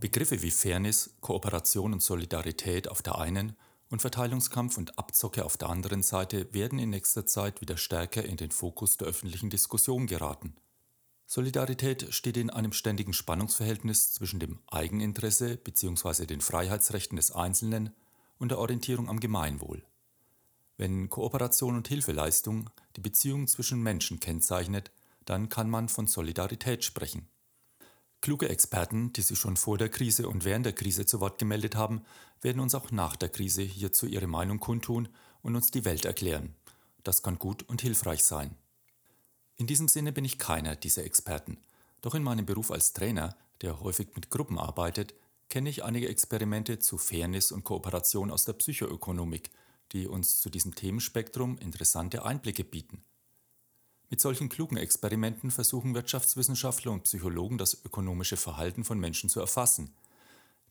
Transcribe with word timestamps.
Begriffe 0.00 0.42
wie 0.42 0.50
Fairness, 0.50 1.16
Kooperation 1.20 1.94
und 1.94 2.02
Solidarität 2.02 2.88
auf 2.88 3.00
der 3.00 3.18
einen 3.18 3.56
und 3.88 4.00
Verteilungskampf 4.00 4.76
und 4.76 4.98
Abzocke 4.98 5.44
auf 5.44 5.56
der 5.56 5.70
anderen 5.70 6.02
Seite 6.02 6.52
werden 6.52 6.78
in 6.78 6.90
nächster 6.90 7.24
Zeit 7.24 7.62
wieder 7.62 7.78
stärker 7.78 8.24
in 8.24 8.36
den 8.36 8.50
Fokus 8.50 8.98
der 8.98 9.08
öffentlichen 9.08 9.48
Diskussion 9.48 10.06
geraten. 10.06 10.54
Solidarität 11.24 12.12
steht 12.14 12.36
in 12.36 12.50
einem 12.50 12.72
ständigen 12.72 13.14
Spannungsverhältnis 13.14 14.12
zwischen 14.12 14.38
dem 14.38 14.58
Eigeninteresse 14.68 15.56
bzw. 15.56 16.26
den 16.26 16.42
Freiheitsrechten 16.42 17.16
des 17.16 17.32
Einzelnen 17.32 17.94
und 18.38 18.50
der 18.50 18.58
Orientierung 18.58 19.08
am 19.08 19.18
Gemeinwohl. 19.18 19.82
Wenn 20.76 21.08
Kooperation 21.08 21.74
und 21.74 21.88
Hilfeleistung 21.88 22.68
die 22.96 23.00
Beziehung 23.00 23.46
zwischen 23.46 23.82
Menschen 23.82 24.20
kennzeichnet, 24.20 24.90
dann 25.24 25.48
kann 25.48 25.70
man 25.70 25.88
von 25.88 26.06
Solidarität 26.06 26.84
sprechen. 26.84 27.28
Kluge 28.26 28.48
Experten, 28.48 29.12
die 29.12 29.22
sich 29.22 29.38
schon 29.38 29.56
vor 29.56 29.78
der 29.78 29.88
Krise 29.88 30.28
und 30.28 30.44
während 30.44 30.66
der 30.66 30.72
Krise 30.72 31.06
zu 31.06 31.20
Wort 31.20 31.38
gemeldet 31.38 31.76
haben, 31.76 32.02
werden 32.42 32.58
uns 32.58 32.74
auch 32.74 32.90
nach 32.90 33.14
der 33.14 33.28
Krise 33.28 33.62
hierzu 33.62 34.04
ihre 34.04 34.26
Meinung 34.26 34.58
kundtun 34.58 35.08
und 35.42 35.54
uns 35.54 35.70
die 35.70 35.84
Welt 35.84 36.04
erklären. 36.04 36.56
Das 37.04 37.22
kann 37.22 37.38
gut 37.38 37.62
und 37.68 37.82
hilfreich 37.82 38.24
sein. 38.24 38.56
In 39.54 39.68
diesem 39.68 39.86
Sinne 39.86 40.10
bin 40.10 40.24
ich 40.24 40.40
keiner 40.40 40.74
dieser 40.74 41.04
Experten. 41.04 41.58
Doch 42.00 42.16
in 42.16 42.24
meinem 42.24 42.46
Beruf 42.46 42.72
als 42.72 42.92
Trainer, 42.92 43.36
der 43.60 43.78
häufig 43.78 44.08
mit 44.16 44.28
Gruppen 44.28 44.58
arbeitet, 44.58 45.14
kenne 45.48 45.70
ich 45.70 45.84
einige 45.84 46.08
Experimente 46.08 46.80
zu 46.80 46.98
Fairness 46.98 47.52
und 47.52 47.62
Kooperation 47.62 48.32
aus 48.32 48.44
der 48.44 48.54
Psychoökonomik, 48.54 49.50
die 49.92 50.08
uns 50.08 50.40
zu 50.40 50.50
diesem 50.50 50.74
Themenspektrum 50.74 51.58
interessante 51.58 52.24
Einblicke 52.24 52.64
bieten. 52.64 53.04
Mit 54.08 54.20
solchen 54.20 54.48
klugen 54.48 54.76
Experimenten 54.76 55.50
versuchen 55.50 55.94
Wirtschaftswissenschaftler 55.94 56.92
und 56.92 57.04
Psychologen 57.04 57.58
das 57.58 57.84
ökonomische 57.84 58.36
Verhalten 58.36 58.84
von 58.84 59.00
Menschen 59.00 59.28
zu 59.28 59.40
erfassen. 59.40 59.92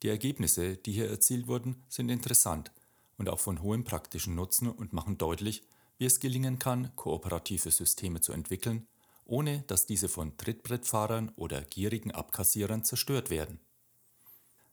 Die 0.03 0.07
Ergebnisse, 0.07 0.77
die 0.77 0.93
hier 0.93 1.09
erzielt 1.09 1.47
wurden, 1.47 1.83
sind 1.89 2.09
interessant 2.09 2.71
und 3.17 3.27
auch 3.27 3.39
von 3.39 3.61
hohem 3.61 3.83
praktischen 3.83 4.35
Nutzen 4.35 4.69
und 4.69 4.93
machen 4.93 5.17
deutlich, 5.17 5.63
wie 5.97 6.05
es 6.05 6.21
gelingen 6.21 6.59
kann, 6.59 6.95
kooperative 6.95 7.71
Systeme 7.71 8.21
zu 8.21 8.31
entwickeln, 8.31 8.87
ohne 9.25 9.63
dass 9.67 9.85
diese 9.85 10.07
von 10.07 10.37
Trittbrettfahrern 10.37 11.33
oder 11.35 11.61
gierigen 11.61 12.11
Abkassierern 12.11 12.85
zerstört 12.85 13.29
werden. 13.29 13.59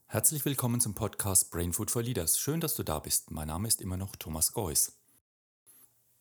Herzlich 0.07 0.45
willkommen 0.45 0.81
zum 0.81 0.95
Podcast 0.95 1.51
Brain 1.51 1.73
Food 1.73 1.91
for 1.91 2.03
Leaders. 2.03 2.39
Schön, 2.39 2.61
dass 2.61 2.77
du 2.77 2.85
da 2.85 3.01
bist. 3.01 3.33
Mein 3.33 3.49
Name 3.49 3.67
ist 3.67 3.81
immer 3.81 3.97
noch 3.97 4.15
Thomas 4.15 4.53
Geuss. 4.53 4.93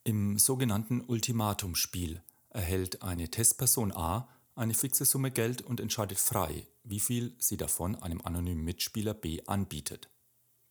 Im 0.03 0.39
sogenannten 0.39 1.01
Ultimatum-Spiel 1.01 2.23
erhält 2.51 3.01
eine 3.01 3.29
Testperson 3.29 3.91
A 3.91 4.29
eine 4.55 4.73
fixe 4.73 5.05
Summe 5.05 5.31
Geld 5.31 5.61
und 5.61 5.79
entscheidet 5.79 6.19
frei, 6.19 6.67
wie 6.83 6.99
viel 6.99 7.35
sie 7.39 7.57
davon 7.57 7.95
einem 7.95 8.21
anonymen 8.21 8.63
Mitspieler 8.63 9.13
B 9.13 9.41
anbietet. 9.47 10.09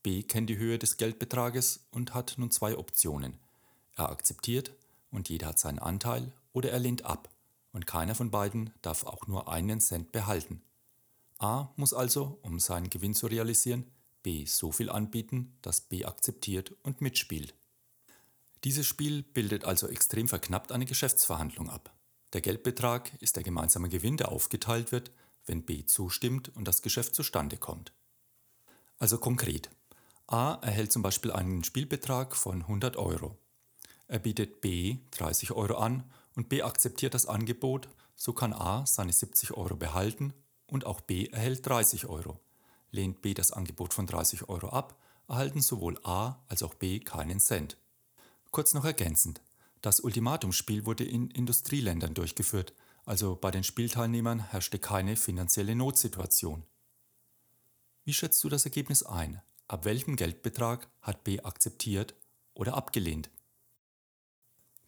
B 0.03 0.23
kennt 0.23 0.48
die 0.48 0.58
Höhe 0.58 0.78
des 0.78 0.97
Geldbetrages 0.97 1.86
und 1.91 2.14
hat 2.14 2.34
nun 2.36 2.51
zwei 2.51 2.77
Optionen. 2.77 3.39
Er 3.97 4.11
akzeptiert 4.11 4.73
und 5.11 5.28
jeder 5.28 5.48
hat 5.48 5.58
seinen 5.58 5.78
Anteil 5.78 6.33
oder 6.53 6.70
er 6.70 6.78
lehnt 6.78 7.05
ab 7.05 7.31
und 7.73 7.86
keiner 7.86 8.14
von 8.14 8.31
beiden 8.31 8.70
darf 8.83 9.05
auch 9.05 9.27
nur 9.27 9.51
einen 9.51 9.81
Cent 9.81 10.12
behalten. 10.12 10.62
A 11.39 11.73
muss 11.77 11.95
also, 11.95 12.39
um 12.42 12.61
seinen 12.61 12.91
Gewinn 12.91 13.14
zu 13.14 13.27
realisieren, 13.27 13.91
B 14.23 14.45
so 14.45 14.73
viel 14.73 14.91
anbieten, 14.91 15.56
dass 15.62 15.81
B 15.81 16.05
akzeptiert 16.05 16.73
und 16.83 17.01
mitspielt. 17.01 17.55
Dieses 18.64 18.86
Spiel 18.86 19.22
bildet 19.22 19.64
also 19.64 19.89
extrem 19.89 20.28
verknappt 20.28 20.72
eine 20.72 20.84
Geschäftsverhandlung 20.84 21.70
ab. 21.70 21.94
Der 22.34 22.42
Geldbetrag 22.42 23.11
ist 23.20 23.36
der 23.36 23.42
gemeinsame 23.42 23.89
Gewinn, 23.89 24.19
der 24.19 24.30
aufgeteilt 24.30 24.92
wird, 24.92 25.11
wenn 25.47 25.64
B 25.64 25.86
zustimmt 25.86 26.55
und 26.55 26.69
das 26.69 26.83
Geschäft 26.83 27.14
zustande 27.14 27.56
kommt. 27.56 27.92
Also 28.98 29.17
konkret. 29.17 29.70
A 30.27 30.55
erhält 30.62 30.92
zum 30.92 31.02
Beispiel 31.02 31.33
einen 31.33 31.64
Spielbetrag 31.64 32.36
von 32.36 32.62
100 32.62 32.96
Euro. 32.96 33.36
Er 34.07 34.18
bietet 34.18 34.61
B 34.61 34.98
30 35.12 35.52
Euro 35.52 35.77
an 35.77 36.05
und 36.36 36.48
B 36.48 36.62
akzeptiert 36.62 37.14
das 37.14 37.27
Angebot, 37.27 37.89
so 38.14 38.35
kann 38.35 38.52
A 38.52 38.85
seine 38.85 39.12
70 39.12 39.52
Euro 39.55 39.74
behalten 39.74 40.35
und 40.67 40.85
auch 40.85 41.01
B 41.01 41.27
erhält 41.27 41.67
30 41.67 42.06
Euro. 42.06 42.39
Lehnt 42.90 43.23
B 43.23 43.33
das 43.33 43.52
Angebot 43.52 43.95
von 43.95 44.06
30 44.06 44.48
Euro 44.48 44.68
ab, 44.68 45.01
erhalten 45.29 45.62
sowohl 45.62 45.98
A 46.05 46.36
als 46.46 46.62
auch 46.62 46.74
B 46.74 47.01
keinen 47.01 47.40
Cent. 47.40 47.79
Kurz 48.50 48.74
noch 48.74 48.84
ergänzend. 48.84 49.42
Das 49.80 50.00
Ultimatumspiel 50.00 50.84
wurde 50.84 51.05
in 51.05 51.30
Industrieländern 51.30 52.14
durchgeführt, 52.14 52.74
also 53.05 53.36
bei 53.36 53.50
den 53.50 53.64
Spielteilnehmern 53.64 54.40
herrschte 54.50 54.78
keine 54.78 55.16
finanzielle 55.16 55.74
Notsituation. 55.74 56.64
Wie 58.05 58.12
schätzt 58.12 58.42
du 58.44 58.48
das 58.48 58.64
Ergebnis 58.64 59.02
ein? 59.02 59.40
Ab 59.68 59.84
welchem 59.84 60.16
Geldbetrag 60.16 60.88
hat 61.00 61.22
B 61.22 61.40
akzeptiert 61.40 62.14
oder 62.55 62.74
abgelehnt? 62.74 63.30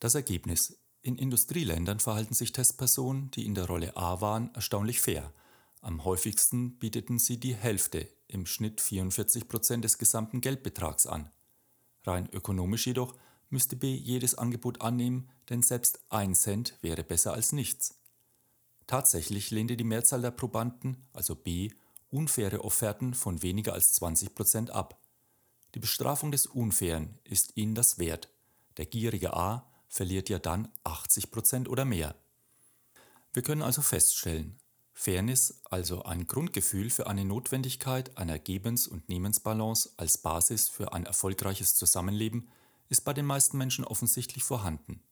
Das 0.00 0.14
Ergebnis. 0.16 0.78
In 1.02 1.16
Industrieländern 1.16 2.00
verhalten 2.00 2.34
sich 2.34 2.52
Testpersonen, 2.52 3.30
die 3.30 3.46
in 3.46 3.54
der 3.54 3.66
Rolle 3.66 3.96
A 3.96 4.20
waren, 4.20 4.52
erstaunlich 4.54 5.00
fair. 5.00 5.32
Am 5.80 6.04
häufigsten 6.04 6.78
bieteten 6.78 7.18
sie 7.18 7.38
die 7.38 7.54
Hälfte, 7.54 8.08
im 8.28 8.46
Schnitt 8.46 8.80
44 8.80 9.48
Prozent 9.48 9.84
des 9.84 9.98
gesamten 9.98 10.40
Geldbetrags 10.40 11.06
an. 11.06 11.30
Rein 12.04 12.28
ökonomisch 12.32 12.86
jedoch 12.86 13.16
müsste 13.52 13.76
B 13.76 13.94
jedes 13.94 14.34
Angebot 14.34 14.80
annehmen, 14.80 15.28
denn 15.50 15.62
selbst 15.62 16.00
ein 16.08 16.34
Cent 16.34 16.76
wäre 16.80 17.04
besser 17.04 17.34
als 17.34 17.52
nichts. 17.52 17.98
Tatsächlich 18.86 19.50
lehnte 19.50 19.76
die 19.76 19.84
Mehrzahl 19.84 20.22
der 20.22 20.30
Probanden, 20.30 21.06
also 21.12 21.34
B, 21.34 21.70
unfaire 22.10 22.64
Offerten 22.64 23.14
von 23.14 23.42
weniger 23.42 23.72
als 23.72 23.92
20 23.92 24.34
Prozent 24.34 24.70
ab. 24.70 24.98
Die 25.74 25.78
Bestrafung 25.78 26.32
des 26.32 26.46
Unfairen 26.46 27.18
ist 27.24 27.56
ihnen 27.56 27.74
das 27.74 27.98
wert. 27.98 28.28
Der 28.76 28.86
gierige 28.86 29.34
A 29.34 29.70
verliert 29.88 30.28
ja 30.28 30.38
dann 30.38 30.68
80 30.84 31.30
Prozent 31.30 31.68
oder 31.68 31.84
mehr. 31.84 32.14
Wir 33.32 33.42
können 33.42 33.62
also 33.62 33.80
feststellen, 33.80 34.58
Fairness, 34.92 35.62
also 35.64 36.02
ein 36.02 36.26
Grundgefühl 36.26 36.90
für 36.90 37.06
eine 37.06 37.24
Notwendigkeit 37.24 38.16
einer 38.18 38.38
Gebens- 38.38 38.86
und 38.86 39.08
Nehmensbalance 39.08 39.90
als 39.96 40.18
Basis 40.18 40.68
für 40.68 40.92
ein 40.92 41.06
erfolgreiches 41.06 41.74
Zusammenleben, 41.74 42.48
ist 42.92 43.06
bei 43.06 43.14
den 43.14 43.24
meisten 43.24 43.56
Menschen 43.56 43.86
offensichtlich 43.86 44.44
vorhanden. 44.44 45.02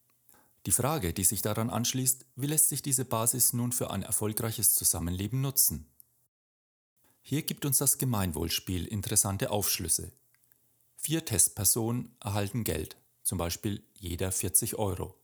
Die 0.66 0.70
Frage, 0.70 1.14
die 1.14 1.24
sich 1.24 1.40
daran 1.40 1.70
anschließt, 1.70 2.26
wie 2.36 2.46
lässt 2.46 2.68
sich 2.68 2.82
diese 2.82 3.06
Basis 3.06 3.54
nun 3.54 3.72
für 3.72 3.90
ein 3.90 4.02
erfolgreiches 4.02 4.74
Zusammenleben 4.74 5.40
nutzen? 5.40 5.90
Hier 7.22 7.42
gibt 7.42 7.64
uns 7.64 7.78
das 7.78 7.96
Gemeinwohlspiel 7.96 8.84
interessante 8.84 9.50
Aufschlüsse. 9.50 10.12
Vier 10.96 11.24
Testpersonen 11.24 12.14
erhalten 12.22 12.64
Geld, 12.64 12.98
zum 13.22 13.38
Beispiel 13.38 13.82
jeder 13.94 14.30
40 14.30 14.78
Euro. 14.78 15.14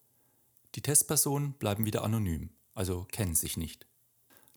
Die 0.77 0.81
Testpersonen 0.81 1.53
bleiben 1.53 1.84
wieder 1.84 2.05
anonym, 2.05 2.49
also 2.73 3.06
kennen 3.12 3.34
sich 3.34 3.59
nicht. 3.59 3.87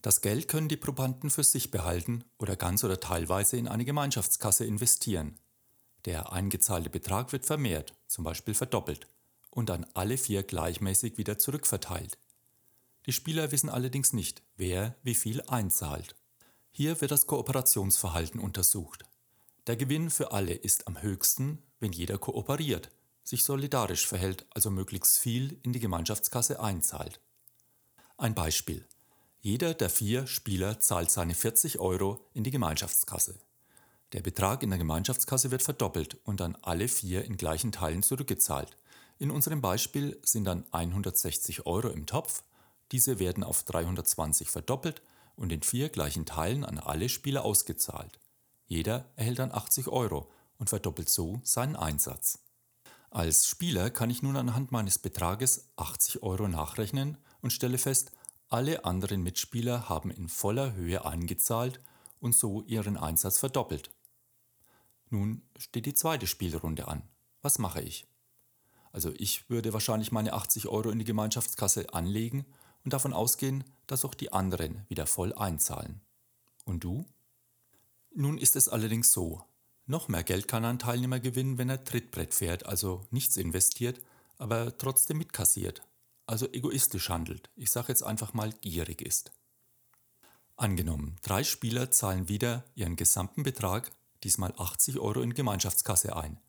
Das 0.02 0.22
Geld 0.22 0.48
können 0.48 0.70
die 0.70 0.78
Probanden 0.78 1.30
für 1.30 1.44
sich 1.44 1.70
behalten 1.70 2.24
oder 2.38 2.56
ganz 2.56 2.86
oder 2.86 3.02
teilweise 3.02 3.58
in 3.58 3.68
eine 3.68 3.84
Gemeinschaftskasse 3.84 4.64
investieren, 4.64 5.38
der 6.06 6.32
eingezahlte 6.32 6.90
Betrag 6.90 7.32
wird 7.32 7.46
vermehrt, 7.46 7.94
zum 8.08 8.24
Beispiel 8.24 8.54
verdoppelt, 8.54 9.08
und 9.52 9.70
an 9.72 9.86
alle 9.94 10.18
vier 10.18 10.44
gleichmäßig 10.44 11.18
wieder 11.18 11.38
zurückverteilt. 11.38 12.18
Die 13.06 13.12
Spieler 13.12 13.52
wissen 13.52 13.70
allerdings 13.70 14.14
nicht, 14.14 14.44
wer 14.56 14.96
wie 15.04 15.16
viel 15.16 15.42
einzahlt. 15.44 16.16
Hier 16.72 17.02
wird 17.02 17.12
das 17.12 17.28
Kooperationsverhalten 17.28 18.40
untersucht. 18.40 19.04
Der 19.68 19.76
Gewinn 19.76 20.10
für 20.10 20.32
alle 20.32 20.54
ist 20.54 20.88
am 20.88 21.02
höchsten, 21.02 21.64
wenn 21.80 21.92
jeder 21.92 22.18
kooperiert, 22.18 22.92
sich 23.24 23.44
solidarisch 23.44 24.08
verhält, 24.08 24.46
also 24.52 24.70
möglichst 24.70 25.18
viel 25.18 25.60
in 25.64 25.74
die 25.74 25.80
Gemeinschaftskasse 25.80 26.60
einzahlt. 26.60 27.20
Ein 28.18 28.36
Beispiel. 28.36 28.88
Jeder 29.42 29.74
der 29.74 29.90
vier 29.90 30.28
Spieler 30.28 30.80
zahlt 30.80 31.12
seine 31.12 31.34
40 31.34 31.80
Euro 31.80 32.28
in 32.34 32.44
die 32.44 32.52
Gemeinschaftskasse. 32.52 33.40
Der 34.14 34.22
Betrag 34.22 34.64
in 34.64 34.72
der 34.72 34.80
Gemeinschaftskasse 34.80 35.52
wird 35.52 35.62
verdoppelt 35.62 36.18
und 36.24 36.42
an 36.42 36.58
alle 36.64 36.88
vier 36.88 37.26
in 37.26 37.38
gleichen 37.38 37.72
Teilen 37.72 38.02
zurückgezahlt. 38.02 38.76
In 39.20 39.30
unserem 39.30 39.62
Beispiel 39.62 40.20
sind 40.24 40.46
dann 40.46 40.66
160 40.72 41.68
Euro 41.68 41.90
im 41.90 42.08
Topf, 42.08 42.44
diese 42.92 43.20
werden 43.20 43.44
auf 43.44 43.64
320 43.64 44.50
verdoppelt 44.50 45.04
und 45.36 45.52
in 45.52 45.62
vier 45.62 45.90
gleichen 45.90 46.26
Teilen 46.26 46.66
an 46.66 46.80
alle 46.80 47.08
Spieler 47.08 47.46
ausgezahlt. 47.46 48.20
Jeder 48.66 49.06
erhält 49.16 49.38
dann 49.38 49.52
80 49.52 49.88
Euro 49.90 50.32
und 50.58 50.70
verdoppelt 50.70 51.10
so 51.10 51.40
seinen 51.44 51.76
Einsatz. 51.76 52.40
Als 53.12 53.48
Spieler 53.48 53.92
kann 53.92 54.10
ich 54.10 54.24
nun 54.24 54.38
anhand 54.38 54.72
meines 54.72 54.98
Betrages 54.98 55.70
80 55.76 56.24
Euro 56.24 56.48
nachrechnen 56.48 57.18
und 57.42 57.54
stelle 57.54 57.78
fest, 57.78 58.12
alle 58.48 58.86
anderen 58.86 59.22
Mitspieler 59.22 59.88
haben 59.88 60.10
in 60.10 60.30
voller 60.30 60.74
Höhe 60.74 61.06
eingezahlt 61.06 61.80
und 62.20 62.34
so 62.34 62.64
ihren 62.64 62.98
Einsatz 62.98 63.38
verdoppelt. 63.38 63.92
Nun 65.10 65.42
steht 65.58 65.86
die 65.86 65.94
zweite 65.94 66.28
Spielrunde 66.28 66.88
an. 66.88 67.04
Was 67.42 67.60
mache 67.60 67.82
ich? 67.82 68.06
Also 68.92 69.14
ich 69.18 69.50
würde 69.50 69.74
wahrscheinlich 69.74 70.12
meine 70.12 70.34
80 70.34 70.68
Euro 70.68 70.90
in 70.90 71.00
die 71.00 71.06
Gemeinschaftskasse 71.06 71.94
anlegen 71.94 72.46
und 72.84 72.94
davon 72.94 73.14
ausgehen, 73.14 73.64
dass 73.88 74.06
auch 74.06 74.14
die 74.14 74.34
anderen 74.34 74.86
wieder 74.88 75.06
voll 75.06 75.34
einzahlen. 75.34 76.02
Und 76.66 76.84
du? 76.84 77.06
Nun 78.14 78.38
ist 78.38 78.56
es 78.56 78.68
allerdings 78.68 79.12
so, 79.12 79.44
noch 79.90 80.08
mehr 80.08 80.24
Geld 80.24 80.48
kann 80.48 80.66
ein 80.66 80.78
Teilnehmer 80.78 81.20
gewinnen, 81.20 81.58
wenn 81.58 81.70
er 81.70 81.84
Trittbrett 81.84 82.36
fährt, 82.36 82.68
also 82.68 83.08
nichts 83.10 83.38
investiert, 83.38 84.00
aber 84.38 84.78
trotzdem 84.78 85.18
mitkassiert, 85.18 85.82
also 86.28 86.48
egoistisch 86.52 87.10
handelt, 87.10 87.50
ich 87.56 87.72
sage 87.72 87.88
jetzt 87.90 88.04
einfach 88.04 88.36
mal 88.36 88.54
gierig 88.62 89.02
ist. 89.02 89.32
Angenommen, 90.56 91.16
drei 91.24 91.44
Spieler 91.44 91.90
zahlen 91.90 92.30
wieder 92.30 92.66
ihren 92.76 92.98
gesamten 92.98 93.42
Betrag, 93.42 93.92
diesmal 94.24 94.54
80 94.58 95.00
Euro 95.00 95.22
in 95.22 95.34
Gemeinschaftskasse 95.34 96.16
ein. 96.16 96.40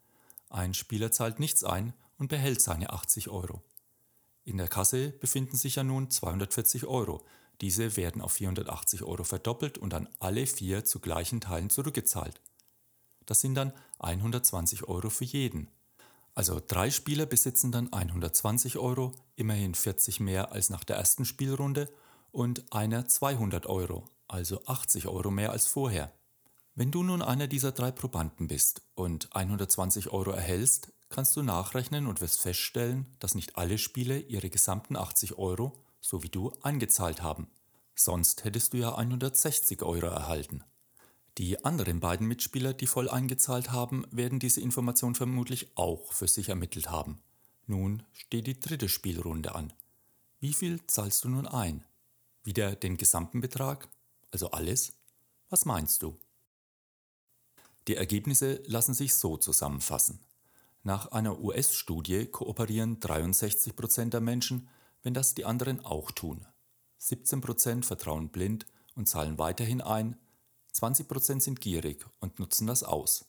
Ein 0.49 0.75
Spieler 0.75 1.13
zahlt 1.13 1.39
nichts 1.41 1.65
ein 1.65 1.93
und 2.19 2.29
behält 2.29 2.61
seine 2.61 2.91
80 2.91 3.29
Euro. 3.29 3.63
In 4.45 4.57
der 4.57 4.69
Kasse 4.69 5.11
befinden 5.11 5.57
sich 5.57 5.77
ja 5.77 5.85
nun 5.85 6.11
240 6.11 6.87
Euro. 6.87 7.25
Diese 7.61 7.97
werden 7.97 8.23
auf 8.23 8.33
480 8.33 9.03
Euro 9.03 9.23
verdoppelt 9.23 9.79
und 9.79 9.95
an 9.95 10.09
alle 10.19 10.47
vier 10.47 10.85
zu 10.85 10.99
gleichen 10.99 11.41
Teilen 11.41 11.71
zurückgezahlt. 11.71 12.41
Das 13.27 13.41
sind 13.41 13.55
dann 13.55 13.73
120 13.99 14.89
Euro 14.89 15.11
für 15.11 15.25
jeden. 15.25 15.69
Also 16.35 16.61
drei 16.67 16.91
Spieler 16.91 17.27
besitzen 17.27 17.71
dann 17.71 17.93
120 17.93 18.79
Euro, 18.79 19.13
immerhin 19.37 19.75
40 19.75 20.21
mehr 20.21 20.53
als 20.53 20.71
nach 20.71 20.85
der 20.85 20.97
ersten 20.97 21.25
Spielrunde, 21.25 21.93
und 22.33 22.73
einer 22.73 23.07
200 23.07 23.67
Euro, 23.67 24.09
also 24.29 24.65
80 24.65 25.07
Euro 25.09 25.31
mehr 25.31 25.51
als 25.53 25.67
vorher. 25.67 26.13
Wenn 26.75 26.91
du 26.91 27.03
nun 27.03 27.21
einer 27.21 27.49
dieser 27.49 27.73
drei 27.73 27.91
Probanden 27.91 28.47
bist 28.47 28.83
und 28.95 29.35
120 29.35 30.11
Euro 30.11 30.31
erhältst, 30.31 30.93
kannst 31.09 31.37
du 31.37 31.43
nachrechnen 31.43 32.07
und 32.07 32.21
wirst 32.21 32.41
feststellen, 32.41 33.07
dass 33.19 33.35
nicht 33.35 33.57
alle 33.57 33.77
Spiele 33.77 34.19
ihre 34.19 34.49
gesamten 34.49 34.97
80 34.97 35.37
Euro, 35.37 35.73
so 36.01 36.23
wie 36.23 36.29
du, 36.29 36.53
eingezahlt 36.63 37.23
haben. 37.23 37.49
Sonst 37.95 38.45
hättest 38.45 38.73
du 38.73 38.79
ja 38.79 38.95
160 38.95 39.83
Euro 39.83 40.07
erhalten. 40.07 40.65
Die 41.39 41.65
anderen 41.65 42.01
beiden 42.01 42.27
Mitspieler, 42.27 42.73
die 42.73 42.87
voll 42.87 43.09
eingezahlt 43.09 43.71
haben, 43.73 44.05
werden 44.11 44.39
diese 44.39 44.61
Information 44.61 45.15
vermutlich 45.15 45.77
auch 45.77 46.13
für 46.13 46.29
sich 46.29 46.49
ermittelt 46.49 46.91
haben. 46.91 47.21
Nun 47.67 48.03
steht 48.13 48.47
die 48.47 48.59
dritte 48.59 48.89
Spielrunde 48.89 49.55
an. 49.55 49.73
Wie 50.39 50.53
viel 50.53 50.85
zahlst 50.87 51.25
du 51.25 51.29
nun 51.29 51.47
ein? 51.47 51.85
Wieder 52.43 52.75
den 52.75 52.97
gesamten 52.97 53.41
Betrag? 53.41 53.89
Also 54.31 54.51
alles? 54.51 54.93
Was 55.51 55.65
meinst 55.65 56.03
du? 56.03 56.19
Die 57.89 57.97
Ergebnisse 57.97 58.63
lassen 58.67 58.95
sich 58.95 59.15
so 59.15 59.37
zusammenfassen. 59.37 60.21
Nach 60.83 61.13
einer 61.13 61.41
US-Studie 61.41 62.27
kooperieren 62.27 63.01
63% 63.01 64.11
der 64.11 64.21
Menschen, 64.21 64.69
wenn 65.03 65.15
das 65.15 65.35
die 65.35 65.45
anderen 65.45 65.85
auch 65.85 66.11
tun. 66.11 66.47
17% 67.01 67.85
vertrauen 67.85 68.29
blind 68.29 68.67
und 68.95 69.07
zahlen 69.07 69.39
weiterhin 69.39 69.81
ein, 69.81 70.17
20% 70.75 71.41
sind 71.41 71.61
gierig 71.61 72.07
und 72.21 72.39
nutzen 72.39 72.67
das 72.67 72.83
aus. 72.83 73.27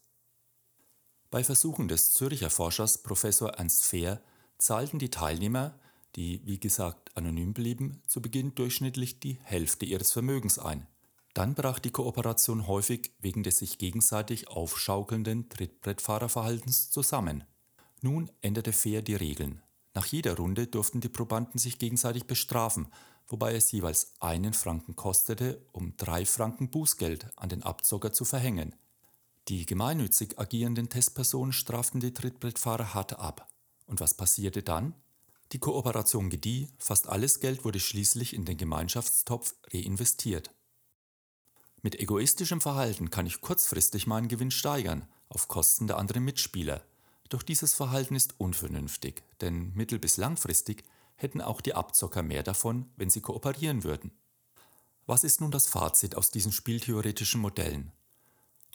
Bei 1.30 1.44
Versuchen 1.44 1.88
des 1.88 2.12
Zürcher 2.14 2.50
Forschers 2.50 3.00
Professor 3.00 3.52
Ernst 3.52 3.84
Fehr 3.84 4.22
zahlten 4.58 5.00
die 5.00 5.10
Teilnehmer, 5.10 5.80
die 6.16 6.42
wie 6.46 6.60
gesagt 6.60 7.16
anonym 7.16 7.54
blieben, 7.54 8.02
zu 8.06 8.22
Beginn 8.22 8.54
durchschnittlich 8.54 9.20
die 9.20 9.40
Hälfte 9.42 9.86
ihres 9.86 10.12
Vermögens 10.12 10.60
ein. 10.60 10.88
Dann 11.34 11.56
brach 11.56 11.80
die 11.80 11.92
Kooperation 11.92 12.68
häufig 12.68 13.14
wegen 13.20 13.44
des 13.44 13.60
sich 13.60 13.78
gegenseitig 13.78 14.50
aufschaukelnden 14.50 15.50
Trittbrettfahrerverhaltens 15.50 16.90
zusammen. 16.90 17.46
Nun 18.02 18.30
änderte 18.42 18.74
Fehr 18.74 19.02
die 19.02 19.16
Regeln. 19.16 19.62
Nach 19.94 20.06
jeder 20.06 20.36
Runde 20.36 20.68
durften 20.68 21.00
die 21.00 21.10
Probanden 21.10 21.60
sich 21.60 21.78
gegenseitig 21.78 22.26
bestrafen, 22.26 22.88
wobei 23.28 23.56
es 23.56 23.72
jeweils 23.72 24.14
einen 24.20 24.54
Franken 24.54 24.96
kostete, 24.96 25.66
um 25.72 25.96
drei 25.98 26.26
Franken 26.26 26.70
Bußgeld 26.70 27.28
an 27.38 27.50
den 27.50 27.64
Abzocker 27.64 28.12
zu 28.12 28.26
verhängen. 28.26 28.76
Die 29.48 29.66
gemeinnützig 29.66 30.38
agierenden 30.40 30.90
Testpersonen 30.90 31.54
straften 31.54 32.00
die 32.00 32.14
Trittbrettfahrer 32.14 32.94
hart 32.94 33.20
ab. 33.20 33.48
Und 33.86 34.00
was 34.00 34.16
passierte 34.16 34.64
dann? 34.64 34.96
Die 35.52 35.60
Kooperation 35.60 36.30
gedieh, 36.30 36.70
fast 36.78 37.10
alles 37.10 37.40
Geld 37.40 37.66
wurde 37.66 37.80
schließlich 37.80 38.34
in 38.34 38.46
den 38.46 38.58
Gemeinschaftstopf 38.58 39.56
reinvestiert. 39.74 40.52
Mit 41.82 42.00
egoistischem 42.00 42.62
Verhalten 42.62 43.10
kann 43.10 43.26
ich 43.26 43.42
kurzfristig 43.42 44.06
meinen 44.06 44.28
Gewinn 44.28 44.52
steigern, 44.52 45.08
auf 45.30 45.48
Kosten 45.48 45.88
der 45.88 45.98
anderen 45.98 46.24
Mitspieler. 46.24 46.84
Doch 47.30 47.42
dieses 47.42 47.74
Verhalten 47.74 48.16
ist 48.16 48.36
unvernünftig, 48.40 49.24
denn 49.40 49.74
mittel- 49.74 50.00
bis 50.00 50.18
langfristig 50.18 50.84
hätten 51.16 51.42
auch 51.42 51.62
die 51.62 51.74
Abzocker 51.74 52.24
mehr 52.24 52.44
davon, 52.44 52.90
wenn 52.98 53.10
sie 53.10 53.22
kooperieren 53.22 53.84
würden. 53.84 54.12
Was 55.06 55.24
ist 55.24 55.42
nun 55.42 55.52
das 55.52 55.68
Fazit 55.68 56.16
aus 56.16 56.30
diesen 56.30 56.52
spieltheoretischen 56.52 57.42
Modellen? 57.42 57.92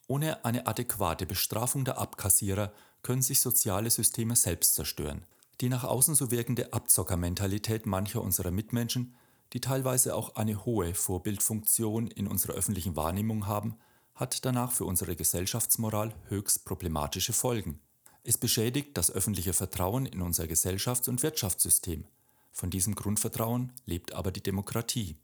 Ohne 0.08 0.44
eine 0.44 0.67
adäquate 0.67 1.26
Bestrafung 1.26 1.85
der 1.85 1.99
Abkassierer 1.99 2.73
können 3.03 3.23
sich 3.23 3.41
soziale 3.41 3.91
Systeme 3.91 4.37
selbst 4.37 4.75
zerstören. 4.75 5.25
Die 5.61 5.69
nach 5.69 5.85
außen 5.85 6.14
so 6.14 6.31
wirkende 6.31 6.73
Abzockermentalität 6.73 7.87
mancher 7.87 8.20
unserer 8.20 8.50
Mitmenschen, 8.50 9.14
die 9.52 9.60
teilweise 9.60 10.14
auch 10.14 10.37
eine 10.37 10.64
hohe 10.64 10.94
Vorbildfunktion 10.94 12.08
in 12.08 12.26
unserer 12.26 12.54
öffentlichen 12.54 12.96
Wahrnehmung 12.96 13.46
haben, 13.46 13.76
hat 14.14 14.44
danach 14.44 14.72
für 14.72 14.84
unsere 14.84 15.16
Gesellschaftsmoral 15.16 16.14
höchst 16.28 16.64
problematische 16.64 17.32
Folgen. 17.32 17.81
Es 18.22 18.38
beschädigt 18.38 18.90
das 18.94 19.10
öffentliche 19.10 19.52
Vertrauen 19.52 20.06
in 20.06 20.22
unser 20.22 20.44
Gesellschafts- 20.44 21.08
und 21.08 21.22
Wirtschaftssystem. 21.22 22.04
Von 22.52 22.70
diesem 22.70 22.94
Grundvertrauen 22.94 23.72
lebt 23.84 24.14
aber 24.14 24.32
die 24.32 24.43
Demokratie. 24.43 25.16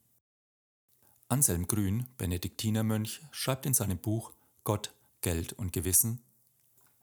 Anselm 1.28 1.66
Grün, 1.66 2.06
Benediktinermönch, 2.18 3.22
schreibt 3.30 3.66
in 3.66 3.74
seinem 3.74 3.98
Buch 3.98 4.32
Gott, 4.64 4.94
Geld 5.22 5.52
und 5.54 5.72
Gewissen 5.72 6.20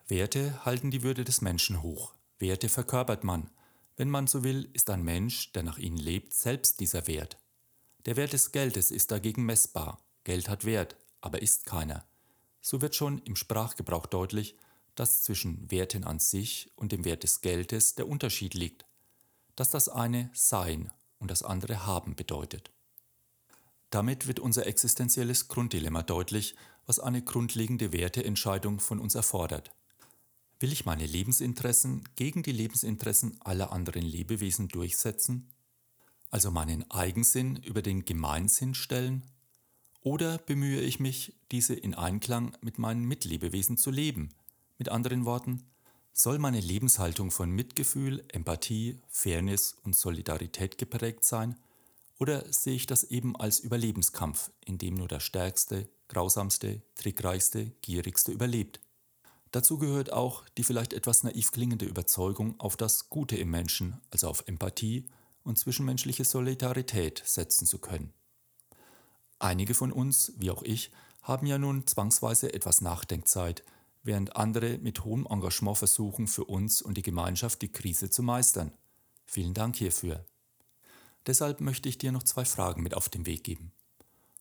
Werte 0.10 0.66
halten 0.66 0.90
die 0.90 1.04
Würde 1.04 1.24
des 1.24 1.42
Menschen 1.42 1.84
hoch. 1.84 2.16
Werte 2.40 2.68
verkörpert 2.68 3.24
man. 3.24 3.52
Wenn 4.00 4.10
man 4.10 4.26
so 4.26 4.44
will, 4.44 4.68
ist 4.74 4.90
ein 4.90 5.04
Mensch, 5.04 5.52
der 5.52 5.62
nach 5.62 5.78
ihnen 5.78 5.98
lebt, 5.98 6.34
selbst 6.34 6.80
dieser 6.80 7.06
Wert. 7.06 7.38
Der 8.08 8.16
Wert 8.16 8.34
des 8.34 8.52
Geldes 8.52 8.90
ist 8.90 9.12
dagegen 9.12 9.46
messbar. 9.46 10.00
Geld 10.24 10.50
hat 10.50 10.66
Wert, 10.66 10.96
aber 11.22 11.44
ist 11.44 11.68
keiner. 11.68 12.04
So 12.60 12.82
wird 12.82 12.96
schon 12.96 13.20
im 13.20 13.36
Sprachgebrauch 13.36 14.08
deutlich, 14.08 14.56
dass 14.96 15.24
zwischen 15.24 15.70
Werten 15.70 16.04
an 16.04 16.18
sich 16.18 16.72
und 16.76 16.92
dem 16.92 17.06
Wert 17.06 17.22
des 17.22 17.42
Geldes 17.42 17.94
der 17.94 18.08
Unterschied 18.08 18.56
liegt 18.56 18.86
dass 19.60 19.72
das 19.72 19.90
eine 19.90 20.30
Sein 20.34 20.90
und 21.18 21.30
das 21.30 21.44
andere 21.44 21.86
Haben 21.86 22.16
bedeutet. 22.16 22.72
Damit 23.90 24.26
wird 24.26 24.40
unser 24.40 24.66
existenzielles 24.66 25.50
Grunddilemma 25.50 26.02
deutlich, 26.02 26.56
was 26.86 27.02
eine 27.02 27.22
grundlegende 27.22 27.92
Werteentscheidung 27.92 28.80
von 28.80 29.00
uns 29.00 29.16
erfordert. 29.16 29.72
Will 30.60 30.74
ich 30.74 30.86
meine 30.86 31.06
Lebensinteressen 31.06 32.04
gegen 32.18 32.44
die 32.44 32.52
Lebensinteressen 32.52 33.38
aller 33.40 33.72
anderen 33.72 34.04
Lebewesen 34.04 34.68
durchsetzen? 34.68 35.50
Also 36.32 36.52
meinen 36.52 36.90
Eigensinn 36.92 37.56
über 37.56 37.82
den 37.82 38.04
Gemeinsinn 38.04 38.74
stellen? 38.74 39.24
Oder 40.02 40.38
bemühe 40.38 40.82
ich 40.82 41.00
mich, 41.00 41.34
diese 41.52 41.76
in 41.76 41.94
Einklang 41.94 42.58
mit 42.62 42.78
meinen 42.78 43.06
Mitlebewesen 43.06 43.78
zu 43.78 43.90
leben? 43.90 44.36
Mit 44.78 44.90
anderen 44.90 45.24
Worten, 45.24 45.64
soll 46.12 46.40
meine 46.40 46.60
Lebenshaltung 46.60 47.32
von 47.32 47.50
Mitgefühl, 47.50 48.26
Empathie, 48.28 49.00
Fairness 49.08 49.78
und 49.84 49.96
Solidarität 49.96 50.78
geprägt 50.78 51.24
sein? 51.24 51.56
Oder 52.18 52.52
sehe 52.52 52.76
ich 52.76 52.86
das 52.86 53.06
eben 53.06 53.38
als 53.38 53.60
Überlebenskampf, 53.60 54.52
in 54.66 54.78
dem 54.78 54.96
nur 54.96 55.08
der 55.08 55.22
Stärkste, 55.22 55.88
Grausamste, 56.10 56.82
Trickreichste, 56.96 57.72
Gierigste 57.82 58.34
überlebt? 58.34 58.82
Dazu 59.52 59.78
gehört 59.78 60.14
auch 60.14 60.48
die 60.58 60.64
vielleicht 60.64 60.94
etwas 60.94 61.24
naiv 61.24 61.52
klingende 61.52 61.86
Überzeugung, 61.86 62.60
auf 62.60 62.78
das 62.78 63.10
Gute 63.10 63.36
im 63.36 63.50
Menschen, 63.50 64.00
also 64.12 64.30
auf 64.30 64.44
Empathie 64.48 65.06
und 65.44 65.58
zwischenmenschliche 65.58 66.24
Solidarität 66.24 67.24
setzen 67.26 67.66
zu 67.66 67.80
können. 67.80 68.14
Einige 69.40 69.74
von 69.74 69.92
uns, 69.92 70.34
wie 70.38 70.52
auch 70.52 70.64
ich, 70.64 70.92
haben 71.22 71.48
ja 71.48 71.58
nun 71.58 71.88
zwangsweise 71.88 72.54
etwas 72.54 72.82
Nachdenkzeit, 72.82 73.64
während 74.04 74.36
andere 74.36 74.78
mit 74.78 75.04
hohem 75.04 75.26
Engagement 75.30 75.78
versuchen, 75.78 76.28
für 76.28 76.46
uns 76.46 76.82
und 76.82 76.96
die 76.98 77.02
Gemeinschaft 77.02 77.62
die 77.62 77.72
Krise 77.72 78.10
zu 78.10 78.24
meistern. 78.24 78.72
Vielen 79.26 79.54
Dank 79.54 79.76
hierfür. 79.76 80.26
Deshalb 81.26 81.62
möchte 81.62 81.90
ich 81.90 81.98
dir 81.98 82.12
noch 82.12 82.24
zwei 82.24 82.46
Fragen 82.46 82.82
mit 82.82 82.96
auf 82.96 83.10
den 83.10 83.26
Weg 83.26 83.44
geben. 83.44 83.72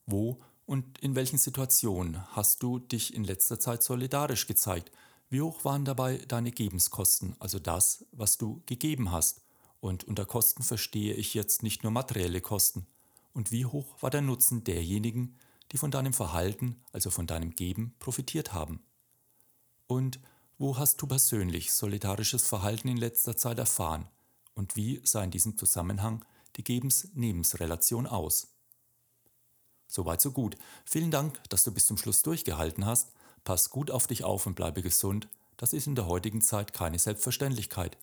Wo 0.07 0.41
und 0.69 0.99
in 0.99 1.17
welchen 1.17 1.39
Situationen 1.39 2.23
hast 2.37 2.63
du 2.63 2.79
dich 2.79 3.15
in 3.15 3.25
letzter 3.25 3.59
Zeit 3.59 3.83
solidarisch 3.83 4.47
gezeigt? 4.47 4.93
Wie 5.31 5.41
hoch 5.41 5.65
waren 5.65 5.87
dabei 5.87 6.19
deine 6.29 6.53
Gebenskosten, 6.53 7.35
also 7.39 7.59
das, 7.59 8.05
was 8.13 8.37
du 8.37 8.63
gegeben 8.67 9.11
hast? 9.11 9.41
Und 9.81 10.05
unter 10.05 10.27
Kosten 10.27 10.63
verstehe 10.63 11.15
ich 11.15 11.33
jetzt 11.33 11.63
nicht 11.63 11.85
nur 11.85 11.93
materielle 11.93 12.43
Kosten. 12.43 12.87
Und 13.33 13.51
wie 13.51 13.65
hoch 13.65 13.97
war 14.03 14.11
der 14.11 14.21
Nutzen 14.21 14.63
derjenigen, 14.63 15.39
die 15.73 15.79
von 15.79 15.91
deinem 15.91 16.13
Verhalten, 16.13 16.83
also 16.93 17.09
von 17.09 17.27
deinem 17.27 17.55
Geben, 17.55 17.95
profitiert 17.99 18.53
haben? 18.53 18.83
Und 19.87 20.21
wo 20.59 20.77
hast 20.77 21.01
du 21.01 21.07
persönlich 21.07 21.73
solidarisches 21.73 22.47
Verhalten 22.47 22.89
in 22.89 22.99
letzter 22.99 23.39
Zeit 23.39 23.59
erfahren? 23.59 24.07
Und 24.53 24.77
wie 24.77 25.01
sah 25.03 25.25
in 25.25 25.31
diesem 25.31 25.57
Zusammenhang 25.57 26.27
die 26.57 26.65
Gebens-Nebens-Relation 26.65 28.07
aus? 28.07 28.58
Soweit 29.89 30.21
so 30.21 30.31
gut. 30.31 30.57
Vielen 30.85 31.11
Dank, 31.11 31.41
dass 31.49 31.65
du 31.65 31.73
bis 31.73 31.87
zum 31.87 31.97
Schluss 31.97 32.23
durchgehalten 32.23 32.87
hast. 32.87 33.11
Pass 33.43 33.71
gut 33.71 33.91
auf 33.91 34.07
dich 34.07 34.23
auf 34.23 34.47
und 34.47 34.55
bleibe 34.55 34.83
gesund. 34.83 35.29
Das 35.57 35.73
ist 35.73 35.87
in 35.87 35.97
der 35.97 36.07
heutigen 36.07 36.43
Zeit 36.43 36.73
keine 36.73 36.99
Selbstverständlichkeit. 36.99 37.97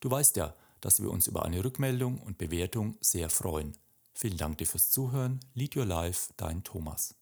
Du 0.00 0.10
weißt 0.10 0.36
ja, 0.36 0.54
dass 0.80 1.02
wir 1.02 1.10
uns 1.10 1.26
über 1.26 1.44
eine 1.44 1.64
Rückmeldung 1.64 2.18
und 2.18 2.38
Bewertung 2.38 2.96
sehr 3.00 3.28
freuen. 3.28 3.76
Vielen 4.14 4.38
Dank 4.38 4.58
dir 4.58 4.66
fürs 4.66 4.90
Zuhören. 4.90 5.40
Lead 5.54 5.76
Your 5.76 5.84
Life, 5.84 6.32
dein 6.36 6.62
Thomas. 6.64 7.14